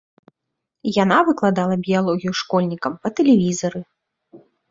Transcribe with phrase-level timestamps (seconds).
[1.03, 3.81] Яна выкладала біялогію школьнікам па тэлевізары.